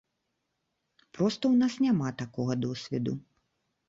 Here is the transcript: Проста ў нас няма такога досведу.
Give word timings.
Проста 1.17 1.37
ў 1.51 1.55
нас 1.63 1.73
няма 1.85 2.09
такога 2.21 2.57
досведу. 2.65 3.13